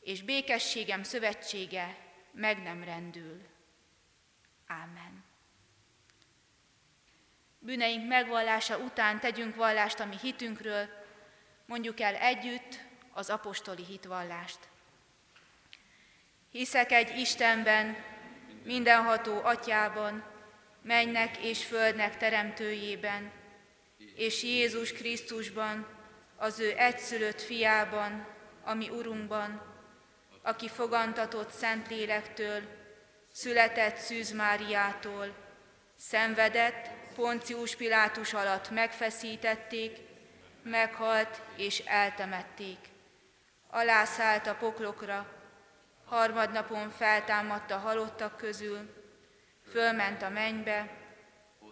[0.00, 1.96] és békességem szövetsége
[2.32, 3.46] meg nem rendül.
[4.66, 5.24] Ámen.
[7.58, 10.88] Bűneink megvallása után tegyünk vallást a mi hitünkről,
[11.66, 12.78] mondjuk el együtt
[13.14, 14.58] az apostoli hitvallást.
[16.50, 17.96] Hiszek egy Istenben,
[18.64, 20.24] mindenható atyában,
[20.82, 23.32] mennek és földnek teremtőjében,
[24.14, 25.86] és Jézus Krisztusban,
[26.36, 28.26] az ő egyszülött fiában,
[28.64, 29.62] ami Urunkban,
[30.42, 32.62] aki fogantatott Szentlélektől,
[33.32, 35.34] született Szűz Máriától,
[35.98, 39.98] szenvedett, Poncius Pilátus alatt megfeszítették,
[40.62, 42.92] meghalt és eltemették
[43.74, 45.26] alászállt a poklokra,
[46.04, 48.94] harmadnapon feltámadt a halottak közül,
[49.70, 50.90] fölment a mennybe,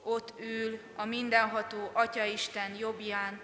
[0.04, 3.40] ott ül a mindenható Atyaisten jobbján,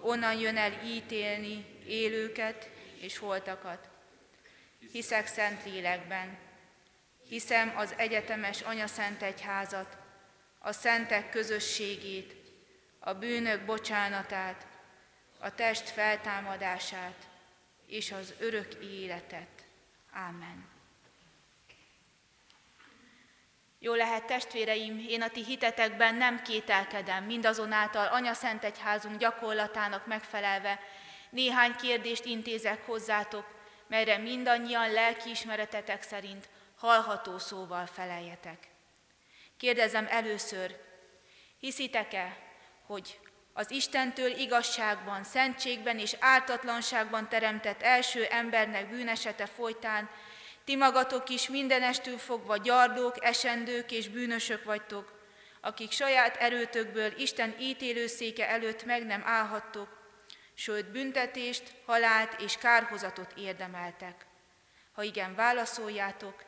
[0.00, 3.88] onnan jön el ítélni élőket és holtakat.
[4.92, 6.38] Hiszek szent lélekben,
[7.28, 9.96] hiszem az egyetemes anyaszent egyházat,
[10.58, 12.34] a szentek közösségét,
[12.98, 14.66] a bűnök bocsánatát,
[15.38, 17.30] a test feltámadását,
[17.92, 19.64] és az örök életet.
[20.12, 20.70] Ámen.
[23.78, 30.80] Jó lehet, testvéreim, én a ti hitetekben nem kételkedem, mindazonáltal Anya Szent Egyházunk gyakorlatának megfelelve,
[31.30, 33.46] Néhány kérdést intézek hozzátok,
[33.86, 38.68] melyre mindannyian lelkiismeretetek szerint hallható szóval feleljetek.
[39.56, 40.80] Kérdezem először,
[41.58, 42.36] hiszitek-e,
[42.86, 43.18] hogy
[43.52, 50.10] az Istentől igazságban, szentségben és ártatlanságban teremtett első embernek bűnesete folytán
[50.64, 55.20] ti magatok is mindenestül fogva gyardók, esendők és bűnösök vagytok,
[55.60, 59.88] akik saját erőtökből Isten ítélőszéke előtt meg nem állhattok,
[60.54, 64.26] sőt büntetést, halált és kárhozatot érdemeltek.
[64.92, 66.44] Ha igen, válaszoljátok,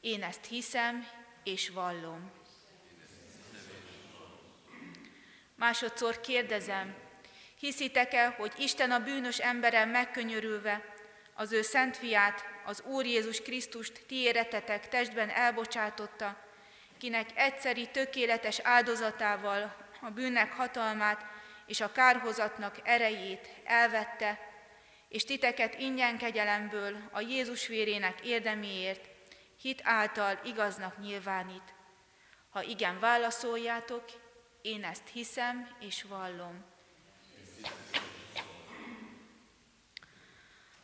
[0.00, 1.06] én ezt hiszem
[1.44, 2.43] és vallom.
[5.56, 6.94] Másodszor kérdezem,
[7.58, 10.94] hiszitek-e, hogy Isten a bűnös emberen megkönyörülve
[11.34, 16.36] az ő szent fiát, az Úr Jézus Krisztust ti éretetek testben elbocsátotta,
[16.98, 21.26] kinek egyszeri tökéletes áldozatával a bűnnek hatalmát
[21.66, 24.38] és a kárhozatnak erejét elvette,
[25.08, 29.08] és titeket ingyen kegyelemből a Jézus vérének érdeméért
[29.60, 31.74] hit által igaznak nyilvánít.
[32.50, 34.04] Ha igen válaszoljátok,
[34.64, 36.64] én ezt hiszem és vallom.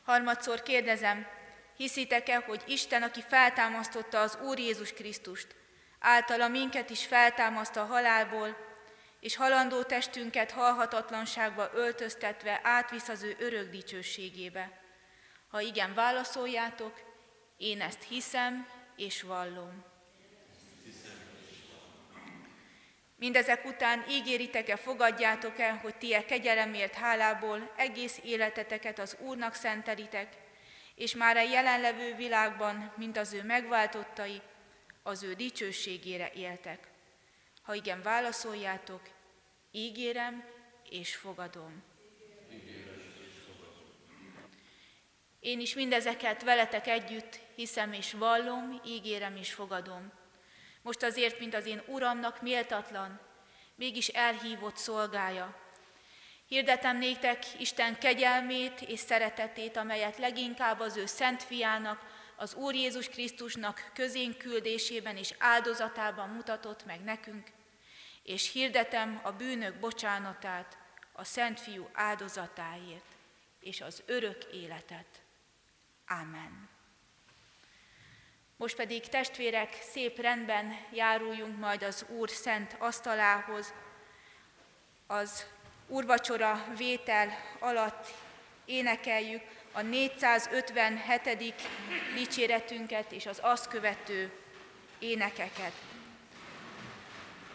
[0.04, 1.26] Harmadszor kérdezem,
[1.76, 5.54] hiszitek-e, hogy Isten, aki feltámasztotta az Úr Jézus Krisztust,
[5.98, 8.56] általa minket is feltámaszt a halálból,
[9.20, 14.80] és halandó testünket halhatatlanságba öltöztetve átvisz az ő örök dicsőségébe.
[15.50, 17.00] Ha igen, válaszoljátok,
[17.56, 19.89] én ezt hiszem és vallom.
[23.20, 30.36] Mindezek után ígéritek-e, fogadjátok-e, hogy ti e kegyelemért hálából egész életeteket az Úrnak szentelitek,
[30.94, 34.40] és már a jelenlevő világban, mint az ő megváltottai,
[35.02, 36.88] az ő dicsőségére éltek.
[37.62, 39.02] Ha igen, válaszoljátok,
[39.70, 40.44] ígérem
[40.90, 41.82] és fogadom.
[45.40, 50.19] Én is mindezeket veletek együtt hiszem és vallom, ígérem és fogadom.
[50.82, 53.20] Most azért, mint az én Uramnak méltatlan,
[53.74, 55.56] mégis elhívott szolgája.
[56.46, 63.08] Hirdetem néktek Isten kegyelmét és szeretetét, amelyet leginkább az ő szent fiának, az Úr Jézus
[63.08, 67.46] Krisztusnak közén küldésében és áldozatában mutatott meg nekünk,
[68.22, 70.78] és hirdetem a bűnök bocsánatát
[71.12, 73.16] a Szent Fiú áldozatáért
[73.60, 75.22] és az örök életet.
[76.06, 76.69] Amen.
[78.60, 83.72] Most pedig testvérek, szép rendben járuljunk majd az Úr szent asztalához.
[85.06, 85.46] Az
[85.86, 88.08] úrvacsora vétel alatt
[88.64, 89.42] énekeljük
[89.72, 91.54] a 457.
[92.14, 94.32] dicséretünket és az azt követő
[94.98, 95.72] énekeket.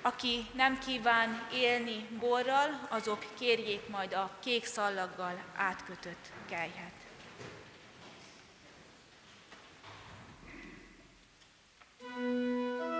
[0.01, 6.94] Aki nem kíván élni borral, azok kérjék majd a kék szallaggal átkötött kelyhet.
[12.17, 12.94] うん。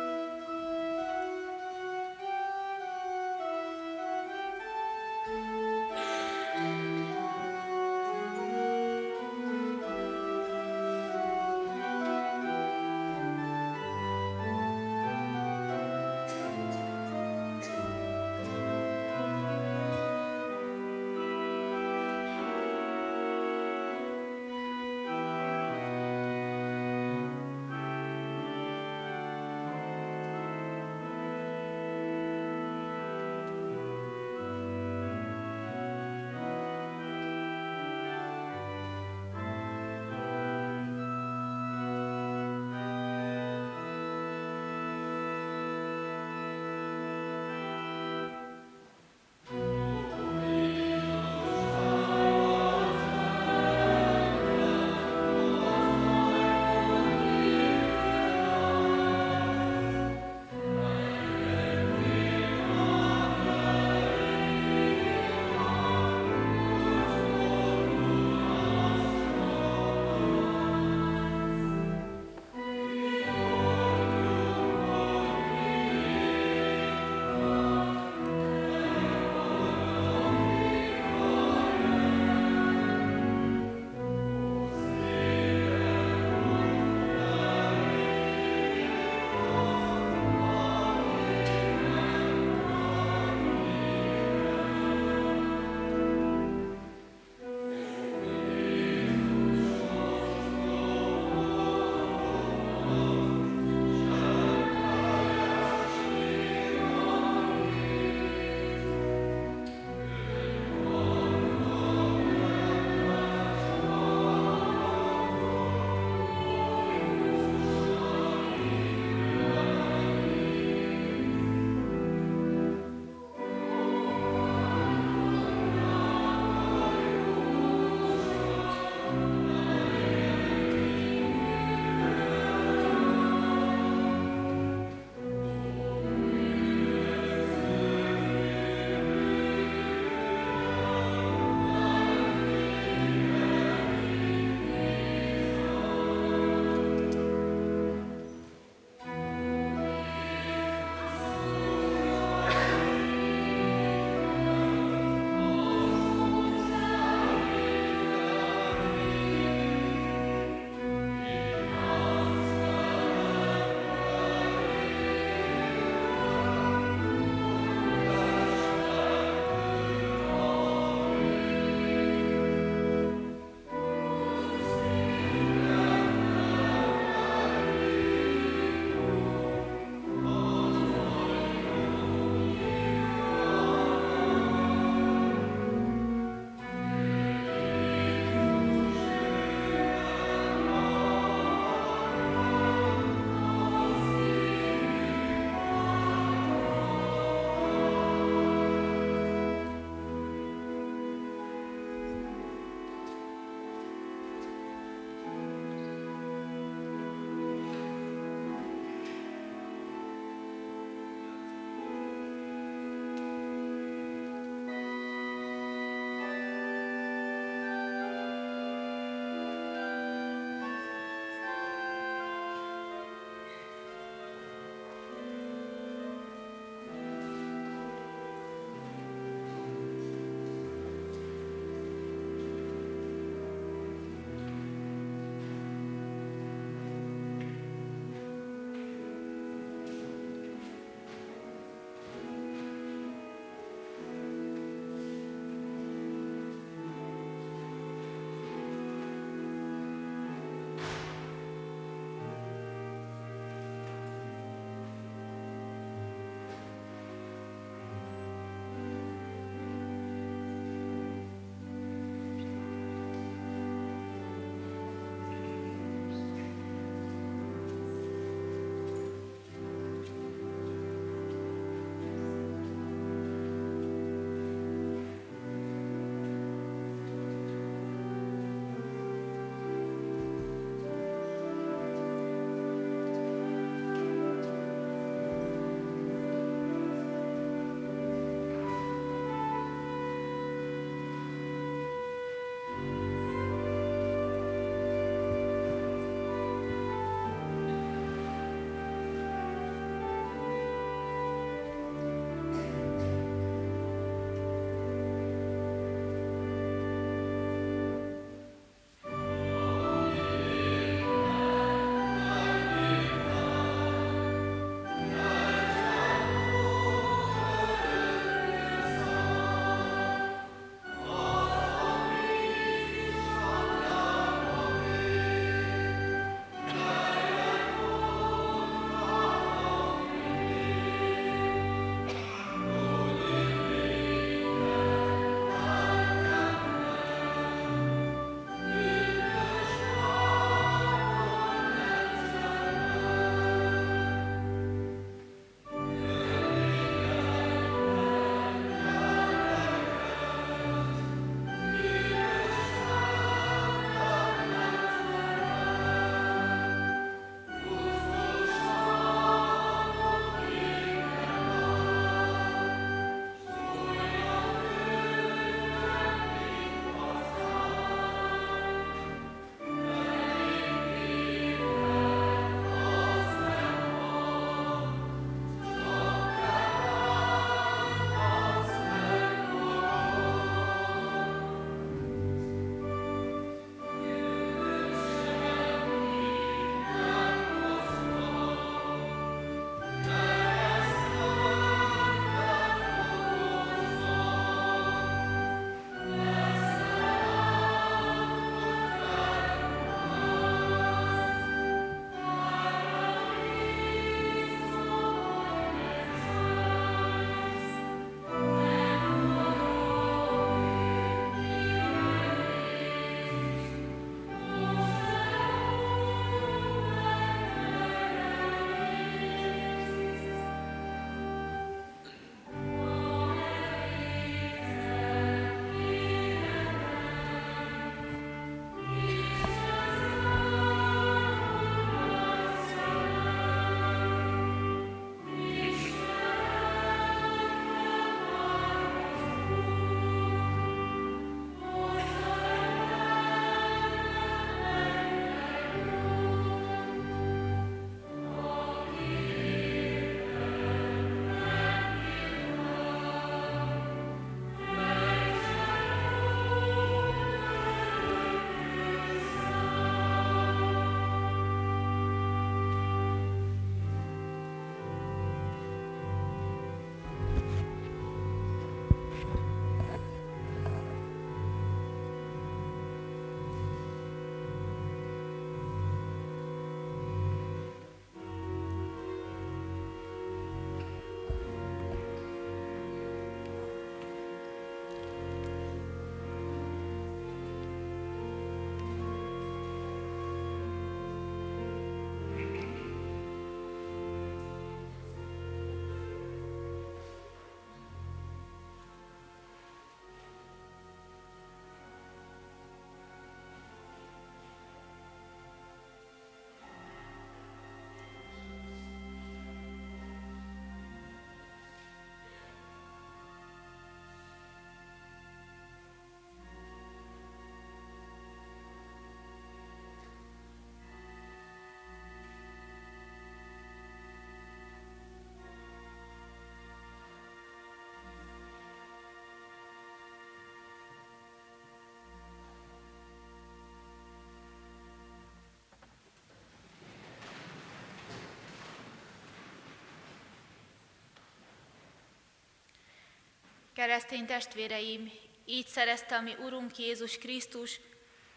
[543.76, 545.12] Keresztény testvéreim,
[545.46, 547.80] így szerezte a mi Urunk Jézus Krisztus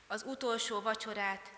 [0.06, 1.52] az utolsó vacsorát.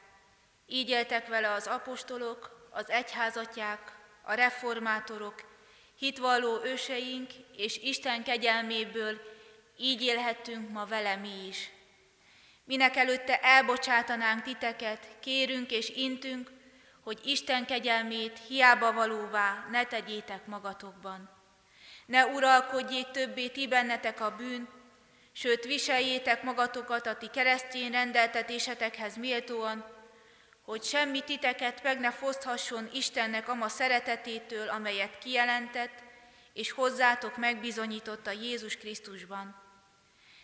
[0.67, 5.35] Így éltek vele az apostolok, az egyházatják, a reformátorok,
[5.99, 9.21] hitvalló őseink és Isten kegyelméből
[9.77, 11.71] így élhettünk ma vele mi is.
[12.65, 16.51] Minek előtte elbocsátanánk titeket, kérünk és intünk,
[17.01, 21.40] hogy Isten kegyelmét hiába valóvá ne tegyétek magatokban.
[22.11, 24.69] Ne uralkodjék többé ti bennetek a bűn,
[25.33, 29.85] sőt viseljétek magatokat a ti keresztény rendeltetésetekhez méltóan,
[30.63, 36.03] hogy semmi titeket meg ne foszthasson Istennek ama szeretetétől, amelyet kijelentett,
[36.53, 39.63] és hozzátok megbizonyította Jézus Krisztusban.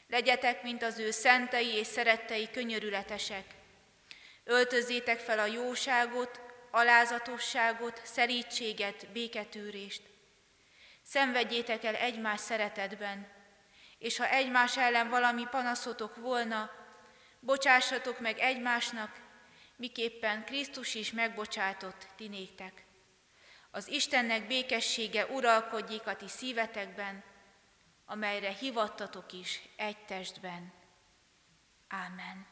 [0.08, 3.44] Legyetek, mint az ő szentei és szerettei könyörületesek.
[4.44, 6.40] Öltözzétek fel a jóságot,
[6.70, 10.02] alázatosságot, szerítséget, béketűrést.
[11.08, 13.28] Szenvedjétek el egymás szeretetben,
[13.98, 16.70] és ha egymás ellen valami panaszotok volna,
[17.40, 19.20] bocsássatok meg egymásnak,
[19.76, 22.84] miképpen Krisztus is megbocsátott ti néktek.
[23.70, 27.24] Az Istennek békessége uralkodjék a ti szívetekben,
[28.06, 30.72] amelyre hivattatok is egy testben.
[31.88, 32.46] Ámen.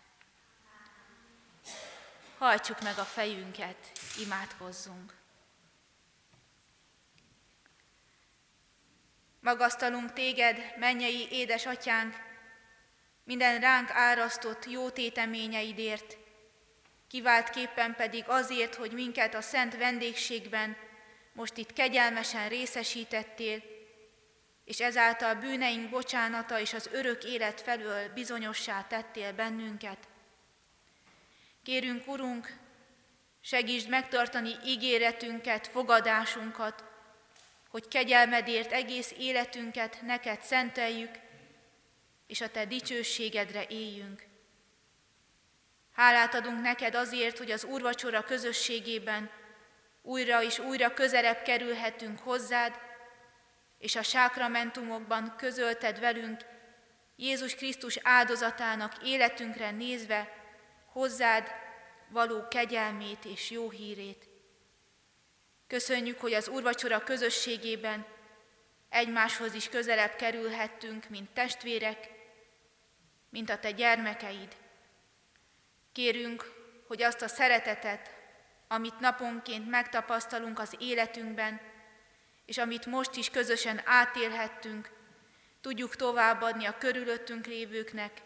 [2.39, 5.24] Hajtsuk meg a fejünket, imádkozzunk.
[9.45, 12.14] Magasztalunk téged, mennyei édesatyánk,
[13.24, 16.16] minden ránk árasztott jó téteményeidért,
[17.09, 20.76] kiváltképpen pedig azért, hogy minket a szent vendégségben
[21.32, 23.62] most itt kegyelmesen részesítettél,
[24.64, 29.99] és ezáltal bűneink bocsánata és az örök élet felől bizonyossá tettél bennünket.
[31.62, 32.57] Kérünk, Urunk,
[33.40, 36.93] segítsd megtartani ígéretünket, fogadásunkat,
[37.75, 41.11] hogy kegyelmedért egész életünket neked szenteljük,
[42.27, 44.22] és a te dicsőségedre éljünk.
[45.93, 49.31] Hálát adunk neked azért, hogy az úrvacsora közösségében
[50.03, 52.75] újra és újra közelebb kerülhetünk hozzád,
[53.79, 56.41] és a sákramentumokban közölted velünk
[57.16, 60.33] Jézus Krisztus áldozatának életünkre nézve
[60.87, 61.49] hozzád
[62.09, 64.34] való kegyelmét és jó hírét.
[65.67, 68.07] Köszönjük, hogy az úrvacsora közösségében
[68.89, 72.11] egymáshoz is közelebb kerülhettünk, mint testvérek,
[73.31, 74.57] mint a te gyermekeid.
[75.93, 76.53] Kérünk,
[76.87, 78.11] hogy azt a szeretetet,
[78.69, 81.61] amit naponként megtapasztalunk az életünkben,
[82.47, 84.91] és amit most is közösen átélhettünk,
[85.61, 88.23] tudjuk továbbadni a körülöttünk lévőknek,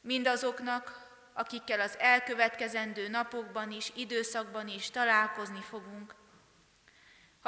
[0.00, 6.14] mindazoknak, akikkel az elkövetkezendő napokban is, időszakban is találkozni fogunk.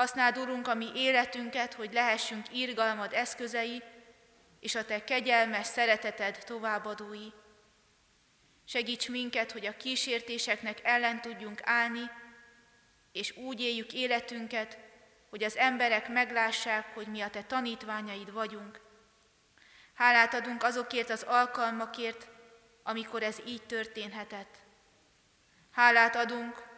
[0.00, 3.82] Használd, Urunk, a mi életünket, hogy lehessünk írgalmad eszközei,
[4.60, 7.26] és a Te kegyelmes szereteted továbbadói.
[8.64, 12.10] Segíts minket, hogy a kísértéseknek ellen tudjunk állni,
[13.12, 14.78] és úgy éljük életünket,
[15.30, 18.80] hogy az emberek meglássák, hogy mi a Te tanítványaid vagyunk.
[19.94, 22.28] Hálát adunk azokért az alkalmakért,
[22.82, 24.58] amikor ez így történhetett.
[25.70, 26.69] Hálát adunk,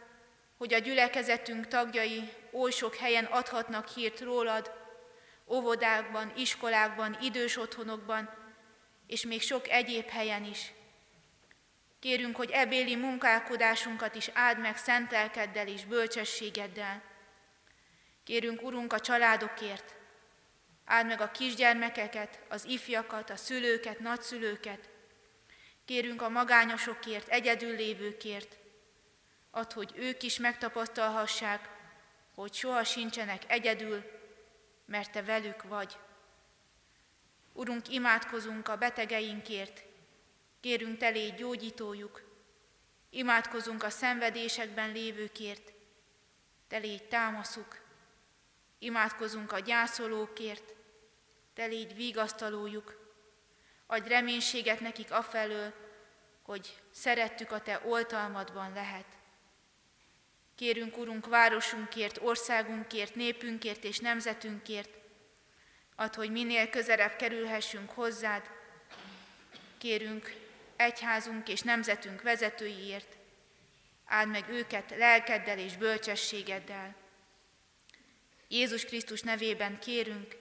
[0.63, 4.71] hogy a gyülekezetünk tagjai oly sok helyen adhatnak hírt rólad,
[5.47, 8.29] óvodákban, iskolákban, idős otthonokban,
[9.07, 10.73] és még sok egyéb helyen is.
[11.99, 17.03] Kérünk, hogy ebéli munkálkodásunkat is áld meg szentelkeddel és bölcsességeddel.
[18.23, 19.95] Kérünk, Urunk, a családokért,
[20.85, 24.89] áld meg a kisgyermekeket, az ifjakat, a szülőket, nagyszülőket.
[25.85, 28.61] Kérünk a magányosokért, egyedül lévőkért,
[29.55, 31.69] Add, hogy ők is megtapasztalhassák,
[32.35, 34.03] hogy soha sincsenek egyedül,
[34.85, 35.97] mert Te velük vagy.
[37.51, 39.83] Urunk, imádkozunk a betegeinkért,
[40.59, 42.23] kérünk Te légy gyógyítójuk,
[43.09, 45.71] imádkozunk a szenvedésekben lévőkért,
[46.67, 47.81] Te légy támaszuk,
[48.79, 50.73] imádkozunk a gyászolókért,
[51.53, 53.15] Te légy vigasztalójuk,
[53.85, 55.73] adj reménységet nekik afelől,
[56.41, 59.21] hogy szerettük a Te oltalmadban lehet.
[60.63, 64.89] Kérünk, Urunk, városunkért, országunkért, népünkért és nemzetünkért,
[65.95, 68.49] ad, hogy minél közelebb kerülhessünk hozzád.
[69.77, 70.35] Kérünk
[70.75, 73.17] egyházunk és nemzetünk vezetőiért,
[74.05, 76.95] áld meg őket lelkeddel és bölcsességeddel.
[78.47, 80.35] Jézus Krisztus nevében kérünk,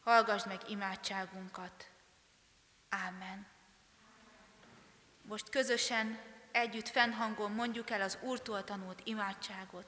[0.00, 1.90] hallgass meg imádságunkat.
[2.88, 3.46] Ámen.
[5.22, 6.18] Most közösen
[6.56, 9.86] együtt fennhangon mondjuk el az Úrtól tanult imádságot.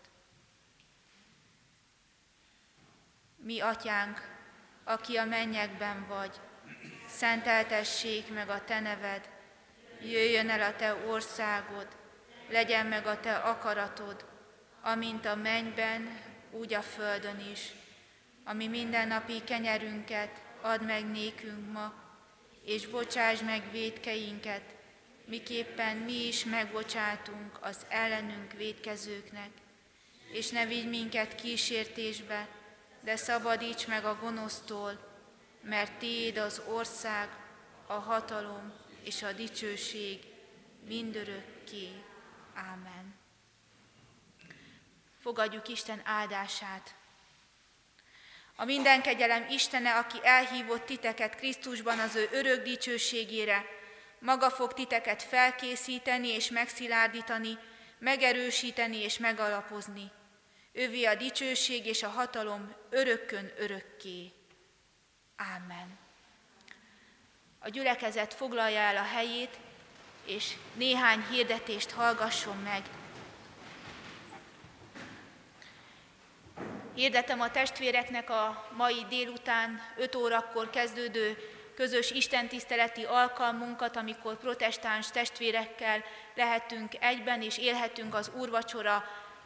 [3.37, 4.37] Mi, Atyánk,
[4.85, 6.41] aki a mennyekben vagy,
[7.07, 9.31] szenteltessék meg a Te neved,
[10.01, 11.89] jöjjön el a Te országod,
[12.49, 14.25] legyen meg a Te akaratod,
[14.83, 17.73] amint a mennyben, úgy a földön is.
[18.45, 21.93] Ami mindennapi kenyerünket add meg nékünk ma,
[22.65, 24.78] és bocsáss meg védkeinket,
[25.29, 29.51] miképpen mi is megbocsátunk az ellenünk védkezőknek.
[30.33, 32.49] És ne vigy minket kísértésbe,
[33.01, 34.99] de szabadíts meg a gonosztól,
[35.63, 37.29] mert Tiéd az ország,
[37.87, 38.73] a hatalom
[39.05, 40.19] és a dicsőség
[40.87, 41.89] mindörökké.
[42.55, 43.15] Ámen.
[45.21, 46.95] Fogadjuk Isten áldását.
[48.57, 53.78] A minden kegyelem Istene, aki elhívott titeket Krisztusban az ő örök dicsőségére,
[54.19, 57.59] maga fog titeket felkészíteni és megszilárdítani,
[57.99, 60.11] megerősíteni és megalapozni.
[60.73, 64.33] Ővi a dicsőség és a hatalom örökkön örökké.
[65.37, 65.99] Ámen.
[67.59, 69.59] A gyülekezet foglalja el a helyét,
[70.25, 72.83] és néhány hirdetést hallgasson meg.
[76.95, 81.37] Hirdetem a testvéreknek a mai délután 5 órakor kezdődő
[81.79, 86.05] közös istentiszteleti alkalmunkat, amikor protestáns testvérekkel
[86.35, 89.05] lehetünk egyben és élhetünk az úrvacsora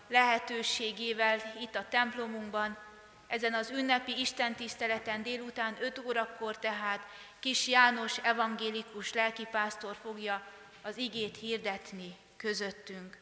[0.08, 2.78] lehetőségével itt a templomunkban.
[3.26, 7.00] Ezen az ünnepi istentiszteleten délután 5 órakor tehát
[7.40, 10.46] Kis János evangélikus lelkipásztor fogja
[10.82, 13.18] az igét hirdetni közöttünk.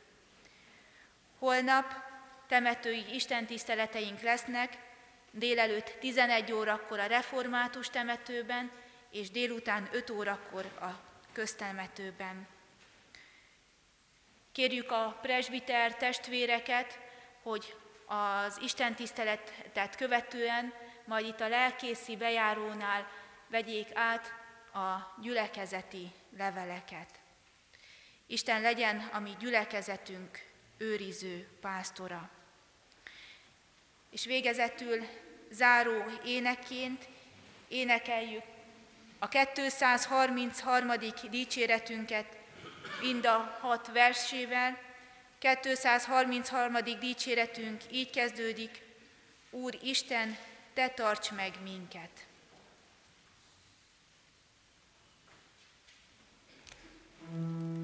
[1.39, 1.95] Holnap
[2.49, 4.79] temetői istentiszteleteink lesznek,
[5.31, 8.71] délelőtt 11 órakor a református temetőben,
[9.11, 11.01] és délután 5 órakor a
[11.33, 12.49] köztemetőben.
[14.53, 16.99] Kérjük a presbiter testvéreket,
[17.43, 23.11] hogy az Isten tiszteletet követően, majd itt a lelkészi bejárónál
[23.49, 24.33] vegyék át
[24.73, 27.11] a gyülekezeti leveleket.
[28.27, 30.47] Isten legyen a mi gyülekezetünk
[30.79, 32.31] őriző pásztora.
[34.11, 35.07] És végezetül
[35.51, 37.09] záró éneként
[37.69, 38.43] énekeljük
[39.23, 40.99] a 233.
[41.31, 42.37] dicséretünket
[43.01, 44.79] mind a hat versével.
[45.39, 46.77] 233.
[47.01, 48.83] dicséretünk így kezdődik,
[49.51, 50.37] Úr Isten,
[50.75, 52.11] Te tarts meg minket!
[57.33, 57.80] thank